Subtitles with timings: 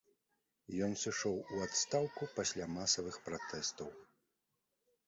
[0.85, 3.89] Ён сышоў у адстаўку пасля масавых пратэстаў.